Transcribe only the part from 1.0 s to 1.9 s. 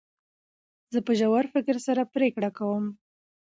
په ژور فکر